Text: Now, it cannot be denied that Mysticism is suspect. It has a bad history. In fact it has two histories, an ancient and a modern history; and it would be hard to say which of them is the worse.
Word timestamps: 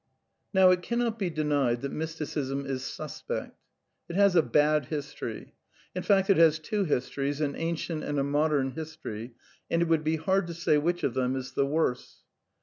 Now, 0.51 0.71
it 0.71 0.81
cannot 0.81 1.19
be 1.19 1.29
denied 1.29 1.81
that 1.81 1.91
Mysticism 1.91 2.65
is 2.65 2.83
suspect. 2.83 3.55
It 4.09 4.15
has 4.15 4.35
a 4.35 4.41
bad 4.41 4.87
history. 4.87 5.53
In 5.93 6.01
fact 6.01 6.27
it 6.31 6.37
has 6.37 6.57
two 6.57 6.85
histories, 6.85 7.39
an 7.39 7.55
ancient 7.55 8.03
and 8.03 8.17
a 8.17 8.23
modern 8.23 8.71
history; 8.71 9.35
and 9.69 9.79
it 9.83 9.87
would 9.87 10.03
be 10.03 10.15
hard 10.15 10.47
to 10.47 10.55
say 10.55 10.79
which 10.79 11.03
of 11.03 11.13
them 11.13 11.35
is 11.35 11.51
the 11.53 11.67
worse. 11.67 12.23